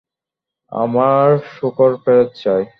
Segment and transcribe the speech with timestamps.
[0.71, 2.63] আমার শূকর ফেরত চাই।